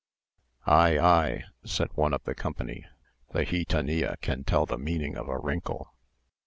[0.65, 2.87] "Ay, ay," said one of the company;
[3.33, 5.93] "the gitanilla can tell the meaning of a wrinkle."